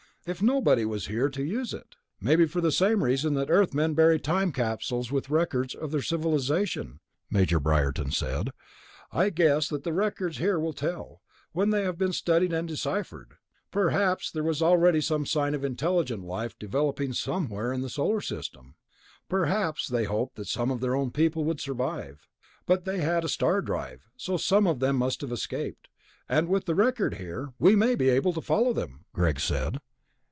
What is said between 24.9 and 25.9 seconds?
must have escaped.